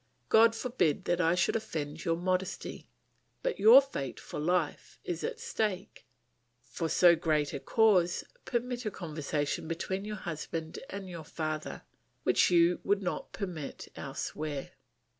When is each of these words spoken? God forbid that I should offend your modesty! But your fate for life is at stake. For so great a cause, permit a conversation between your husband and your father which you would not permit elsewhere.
God 0.29 0.55
forbid 0.55 1.05
that 1.05 1.21
I 1.21 1.35
should 1.35 1.55
offend 1.55 2.05
your 2.05 2.15
modesty! 2.15 2.87
But 3.43 3.59
your 3.59 3.81
fate 3.83 4.19
for 4.19 4.39
life 4.39 4.97
is 5.03 5.23
at 5.23 5.39
stake. 5.39 6.07
For 6.63 6.89
so 6.89 7.15
great 7.15 7.53
a 7.53 7.59
cause, 7.59 8.23
permit 8.43 8.83
a 8.83 8.89
conversation 8.89 9.67
between 9.67 10.03
your 10.03 10.15
husband 10.15 10.79
and 10.89 11.07
your 11.07 11.23
father 11.23 11.83
which 12.23 12.49
you 12.49 12.79
would 12.83 13.03
not 13.03 13.31
permit 13.31 13.89
elsewhere. 13.95 14.71